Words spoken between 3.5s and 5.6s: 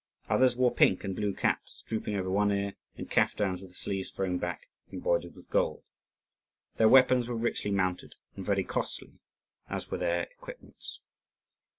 with the sleeves thrown back, embroidered with